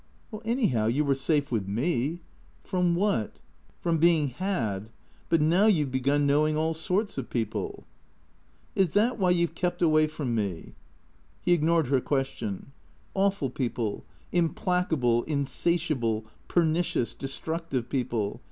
"Anyhow, 0.45 0.87
you 0.87 1.05
were 1.05 1.13
safe 1.13 1.51
with 1.51 1.67
me."" 1.67 2.21
From 2.63 2.95
what?"" 2.95 3.33
From 3.83 3.99
being 3.99 4.29
* 4.29 4.29
had.' 4.41 4.89
But 5.29 5.41
now 5.41 5.67
you 5.67 5.85
've 5.85 5.91
begun 5.91 6.25
knowing 6.25 6.57
all 6.57 6.73
sorts 6.73 7.19
of 7.19 7.29
people 7.29 7.83
""Is 8.75 8.93
that 8.93 9.19
why 9.19 9.29
you 9.29 9.45
've 9.45 9.53
kept 9.53 9.79
away 9.79 10.07
from 10.07 10.33
me?" 10.33 10.73
He 11.45 11.53
ignored 11.53 11.85
her 11.89 12.01
question." 12.01 12.71
Awful 13.13 13.51
people, 13.51 14.03
implacable, 14.31 15.23
insa 15.25 15.75
tiable, 15.77 16.23
pernicious, 16.47 17.13
destructive 17.13 17.87
people. 17.87 18.39